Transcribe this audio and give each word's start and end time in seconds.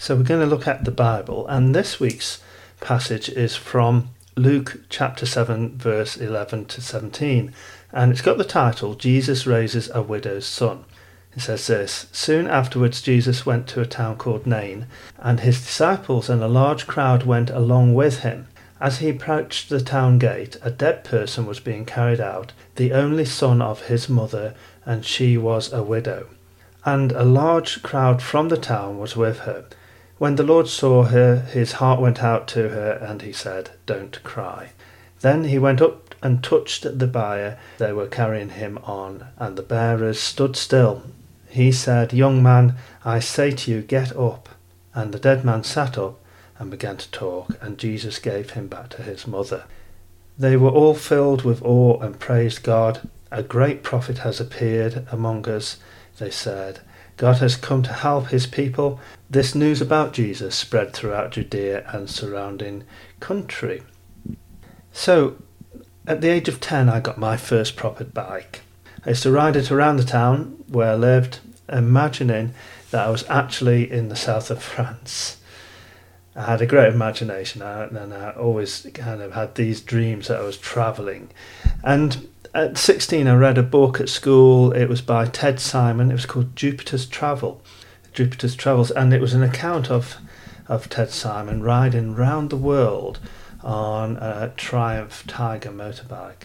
So 0.00 0.16
we're 0.16 0.22
going 0.22 0.40
to 0.40 0.46
look 0.46 0.66
at 0.66 0.86
the 0.86 0.90
Bible, 0.90 1.46
and 1.48 1.74
this 1.74 2.00
week's 2.00 2.40
passage 2.80 3.28
is 3.28 3.54
from 3.54 4.08
Luke 4.34 4.80
chapter 4.88 5.26
7, 5.26 5.76
verse 5.76 6.16
11 6.16 6.64
to 6.64 6.80
17, 6.80 7.52
and 7.92 8.10
it's 8.10 8.22
got 8.22 8.38
the 8.38 8.44
title 8.44 8.94
Jesus 8.94 9.46
Raises 9.46 9.90
a 9.92 10.00
Widow's 10.00 10.46
Son. 10.46 10.86
It 11.36 11.40
says 11.40 11.66
this 11.66 12.06
Soon 12.12 12.46
afterwards, 12.46 13.02
Jesus 13.02 13.44
went 13.44 13.66
to 13.68 13.82
a 13.82 13.86
town 13.86 14.16
called 14.16 14.46
Nain, 14.46 14.86
and 15.18 15.40
his 15.40 15.60
disciples 15.60 16.30
and 16.30 16.42
a 16.42 16.48
large 16.48 16.86
crowd 16.86 17.24
went 17.24 17.50
along 17.50 17.92
with 17.92 18.20
him. 18.20 18.48
As 18.80 19.00
he 19.00 19.10
approached 19.10 19.68
the 19.68 19.82
town 19.82 20.18
gate, 20.18 20.56
a 20.62 20.70
dead 20.70 21.04
person 21.04 21.44
was 21.44 21.60
being 21.60 21.84
carried 21.84 22.20
out, 22.20 22.54
the 22.76 22.94
only 22.94 23.26
son 23.26 23.60
of 23.60 23.88
his 23.88 24.08
mother, 24.08 24.54
and 24.86 25.04
she 25.04 25.36
was 25.36 25.70
a 25.70 25.82
widow. 25.82 26.28
And 26.86 27.12
a 27.12 27.22
large 27.22 27.82
crowd 27.82 28.22
from 28.22 28.48
the 28.48 28.56
town 28.56 28.96
was 28.96 29.14
with 29.14 29.40
her. 29.40 29.66
When 30.20 30.36
the 30.36 30.42
Lord 30.42 30.68
saw 30.68 31.04
her, 31.04 31.36
his 31.50 31.72
heart 31.80 31.98
went 31.98 32.22
out 32.22 32.46
to 32.48 32.68
her, 32.68 32.90
and 33.00 33.22
he 33.22 33.32
said, 33.32 33.70
Don't 33.86 34.22
cry. 34.22 34.72
Then 35.22 35.44
he 35.44 35.58
went 35.58 35.80
up 35.80 36.14
and 36.22 36.44
touched 36.44 36.82
the 36.98 37.06
bier 37.06 37.58
they 37.78 37.94
were 37.94 38.06
carrying 38.06 38.50
him 38.50 38.76
on, 38.84 39.28
and 39.38 39.56
the 39.56 39.62
bearers 39.62 40.20
stood 40.20 40.56
still. 40.56 41.04
He 41.48 41.72
said, 41.72 42.12
Young 42.12 42.42
man, 42.42 42.74
I 43.02 43.18
say 43.18 43.50
to 43.52 43.70
you, 43.70 43.80
get 43.80 44.14
up. 44.14 44.50
And 44.94 45.14
the 45.14 45.18
dead 45.18 45.42
man 45.42 45.64
sat 45.64 45.96
up 45.96 46.20
and 46.58 46.70
began 46.70 46.98
to 46.98 47.10
talk, 47.10 47.56
and 47.62 47.78
Jesus 47.78 48.18
gave 48.18 48.50
him 48.50 48.66
back 48.66 48.90
to 48.90 49.02
his 49.02 49.26
mother. 49.26 49.64
They 50.38 50.54
were 50.54 50.68
all 50.68 50.94
filled 50.94 51.46
with 51.46 51.62
awe 51.62 51.98
and 51.98 52.20
praised 52.20 52.62
God. 52.62 53.08
A 53.30 53.42
great 53.42 53.82
prophet 53.82 54.18
has 54.18 54.38
appeared 54.38 55.06
among 55.10 55.48
us, 55.48 55.78
they 56.18 56.30
said. 56.30 56.80
God 57.20 57.36
has 57.40 57.54
come 57.54 57.82
to 57.82 57.92
help 57.92 58.28
his 58.28 58.46
people. 58.46 58.98
This 59.28 59.54
news 59.54 59.82
about 59.82 60.14
Jesus 60.14 60.56
spread 60.56 60.94
throughout 60.94 61.32
Judea 61.32 61.84
and 61.88 62.08
surrounding 62.08 62.84
country. 63.20 63.82
So, 64.90 65.36
at 66.06 66.22
the 66.22 66.30
age 66.30 66.48
of 66.48 66.60
10, 66.60 66.88
I 66.88 67.00
got 67.00 67.18
my 67.18 67.36
first 67.36 67.76
proper 67.76 68.04
bike. 68.04 68.62
I 69.04 69.10
used 69.10 69.24
to 69.24 69.30
ride 69.30 69.54
it 69.54 69.70
around 69.70 69.98
the 69.98 70.04
town 70.04 70.64
where 70.66 70.92
I 70.92 70.94
lived, 70.94 71.40
imagining 71.68 72.54
that 72.90 73.06
I 73.06 73.10
was 73.10 73.28
actually 73.28 73.92
in 73.92 74.08
the 74.08 74.16
south 74.16 74.50
of 74.50 74.62
France. 74.62 75.36
I 76.34 76.46
had 76.46 76.62
a 76.62 76.66
great 76.66 76.94
imagination 76.94 77.60
and 77.60 78.14
I 78.14 78.30
always 78.30 78.86
kind 78.94 79.20
of 79.20 79.32
had 79.32 79.56
these 79.56 79.82
dreams 79.82 80.28
that 80.28 80.38
I 80.38 80.42
was 80.42 80.56
travelling. 80.56 81.28
And 81.84 82.30
at 82.54 82.78
16, 82.78 83.26
I 83.26 83.34
read 83.34 83.58
a 83.58 83.62
book 83.62 84.00
at 84.00 84.08
school. 84.08 84.72
It 84.72 84.88
was 84.88 85.00
by 85.00 85.26
Ted 85.26 85.60
Simon. 85.60 86.10
It 86.10 86.14
was 86.14 86.26
called 86.26 86.56
Jupiter's 86.56 87.06
Travel. 87.06 87.62
Jupiter's 88.12 88.56
Travels, 88.56 88.90
and 88.90 89.12
it 89.12 89.20
was 89.20 89.34
an 89.34 89.42
account 89.42 89.90
of 89.90 90.16
of 90.70 90.88
Ted 90.88 91.10
Simon 91.10 91.62
riding 91.62 92.14
round 92.14 92.48
the 92.48 92.56
world 92.56 93.18
on 93.62 94.16
a 94.18 94.52
Triumph 94.56 95.24
Tiger 95.26 95.70
motorbike. 95.70 96.44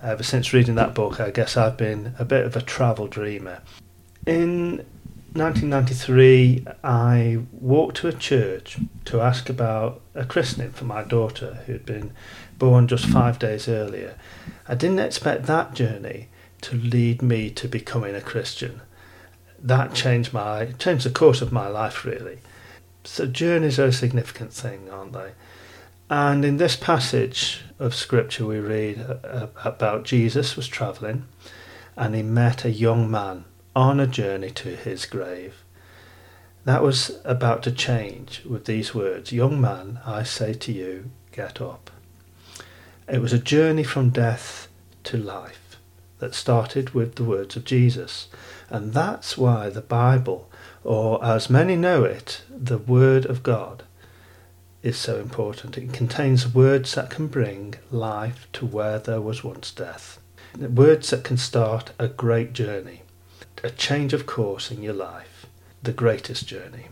Ever 0.00 0.22
since 0.22 0.52
reading 0.52 0.76
that 0.76 0.94
book, 0.94 1.20
I 1.20 1.30
guess 1.30 1.56
I've 1.56 1.76
been 1.76 2.14
a 2.18 2.24
bit 2.24 2.46
of 2.46 2.54
a 2.54 2.62
travel 2.62 3.08
dreamer. 3.08 3.62
In 4.24 4.86
1993, 5.32 6.66
I 6.82 7.38
walked 7.52 7.98
to 7.98 8.08
a 8.08 8.12
church 8.12 8.78
to 9.04 9.20
ask 9.20 9.48
about 9.48 10.00
a 10.14 10.24
christening 10.24 10.70
for 10.70 10.84
my 10.84 11.02
daughter, 11.02 11.62
who'd 11.66 11.84
been 11.84 12.12
born 12.58 12.88
just 12.88 13.06
five 13.06 13.38
days 13.38 13.68
earlier. 13.68 14.16
I 14.66 14.74
didn't 14.74 15.00
expect 15.00 15.44
that 15.44 15.74
journey 15.74 16.28
to 16.62 16.76
lead 16.76 17.22
me 17.22 17.50
to 17.50 17.68
becoming 17.68 18.14
a 18.14 18.20
Christian. 18.20 18.80
That 19.58 19.94
changed 19.94 20.32
my 20.32 20.66
changed 20.78 21.04
the 21.04 21.10
course 21.10 21.42
of 21.42 21.52
my 21.52 21.68
life 21.68 22.04
really. 22.04 22.38
So 23.04 23.26
journeys 23.26 23.78
are 23.78 23.86
a 23.86 23.92
significant 23.92 24.52
thing, 24.52 24.90
aren't 24.90 25.12
they? 25.12 25.32
And 26.08 26.44
in 26.44 26.56
this 26.56 26.76
passage 26.76 27.62
of 27.78 27.94
scripture 27.94 28.46
we 28.46 28.58
read 28.58 28.98
about 29.64 30.04
Jesus 30.04 30.56
was 30.56 30.68
travelling 30.68 31.26
and 31.96 32.14
he 32.14 32.22
met 32.22 32.64
a 32.64 32.70
young 32.70 33.10
man 33.10 33.44
on 33.76 34.00
a 34.00 34.06
journey 34.06 34.50
to 34.50 34.74
his 34.74 35.04
grave. 35.04 35.62
That 36.64 36.82
was 36.82 37.20
about 37.24 37.62
to 37.64 37.70
change 37.70 38.42
with 38.46 38.64
these 38.64 38.94
words 38.94 39.32
Young 39.32 39.60
man, 39.60 40.00
I 40.06 40.22
say 40.22 40.54
to 40.54 40.72
you, 40.72 41.10
get 41.30 41.60
up. 41.60 41.90
It 43.06 43.20
was 43.20 43.34
a 43.34 43.38
journey 43.38 43.84
from 43.84 44.10
death 44.10 44.68
to 45.04 45.18
life 45.18 45.76
that 46.18 46.34
started 46.34 46.90
with 46.90 47.16
the 47.16 47.24
words 47.24 47.54
of 47.54 47.66
Jesus. 47.66 48.28
And 48.70 48.94
that's 48.94 49.36
why 49.36 49.68
the 49.68 49.82
Bible, 49.82 50.50
or 50.82 51.22
as 51.22 51.50
many 51.50 51.76
know 51.76 52.02
it, 52.02 52.40
the 52.48 52.78
Word 52.78 53.26
of 53.26 53.42
God, 53.42 53.82
is 54.82 54.96
so 54.96 55.20
important. 55.20 55.76
It 55.76 55.92
contains 55.92 56.54
words 56.54 56.94
that 56.94 57.10
can 57.10 57.26
bring 57.26 57.74
life 57.90 58.48
to 58.54 58.64
where 58.64 58.98
there 58.98 59.20
was 59.20 59.44
once 59.44 59.70
death. 59.70 60.18
Words 60.58 61.10
that 61.10 61.24
can 61.24 61.36
start 61.36 61.92
a 61.98 62.08
great 62.08 62.54
journey, 62.54 63.02
a 63.66 63.70
change 63.70 64.12
of 64.12 64.26
course 64.26 64.70
in 64.70 64.80
your 64.80 64.94
life, 64.94 65.44
the 65.82 65.92
greatest 65.92 66.46
journey. 66.46 66.86